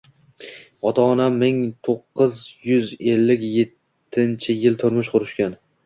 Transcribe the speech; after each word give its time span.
Ota-onam 0.91 1.35
ming 1.43 1.59
to’qqiz 1.89 2.39
yuz 2.73 2.91
ellik 3.15 3.47
yettinchi 3.53 4.61
yili 4.63 4.85
turmush 4.85 5.17
qurishgan. 5.19 5.61